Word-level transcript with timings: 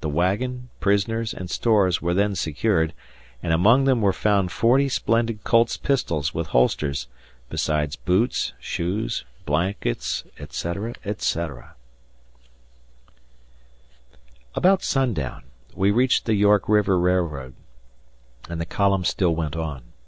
The 0.00 0.08
wagon, 0.08 0.70
prisoners, 0.80 1.34
and 1.34 1.50
stores 1.50 2.00
were 2.00 2.14
then 2.14 2.34
secured 2.34 2.94
and 3.42 3.52
among 3.52 3.84
them 3.84 4.00
were 4.00 4.14
found 4.14 4.50
forty 4.50 4.88
splendid 4.88 5.44
Colt's 5.44 5.76
pistols 5.76 6.32
with 6.32 6.46
holsters, 6.46 7.06
besides 7.50 7.94
boots, 7.94 8.54
shoes, 8.58 9.26
blankets, 9.44 10.24
etc., 10.38 10.94
etc. 11.04 11.74
About 14.54 14.82
sundown 14.82 15.42
we 15.74 15.90
reached 15.90 16.24
the 16.24 16.34
York 16.34 16.66
River 16.66 16.98
Railroad, 16.98 17.52
and 18.48 18.62
the 18.62 18.64
column 18.64 19.04
still 19.04 19.34
went 19.34 19.54
on. 19.54 19.82